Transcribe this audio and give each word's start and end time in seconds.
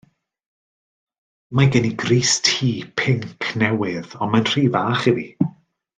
Mae 1.59 1.69
gen 1.75 1.85
i 1.91 1.91
grys 2.05 2.33
T 2.47 2.71
pinc 3.03 3.53
newydd 3.65 4.19
ond 4.21 4.33
mae'n 4.37 4.51
rhy 4.55 4.65
fach 4.79 5.07
i 5.13 5.19
fi. 5.21 5.29